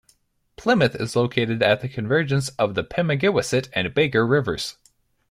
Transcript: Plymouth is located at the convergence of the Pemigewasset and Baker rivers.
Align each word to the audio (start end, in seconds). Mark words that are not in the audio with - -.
Plymouth 0.55 0.95
is 0.95 1.15
located 1.15 1.61
at 1.61 1.81
the 1.81 1.87
convergence 1.87 2.49
of 2.57 2.73
the 2.73 2.83
Pemigewasset 2.83 3.69
and 3.73 3.93
Baker 3.93 4.25
rivers. 4.25 4.77